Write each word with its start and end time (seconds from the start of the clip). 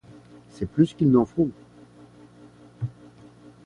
C'est 0.49 0.65
plus 0.65 0.95
qu'il 0.95 1.11
n'en 1.11 1.25
faut. 1.25 1.51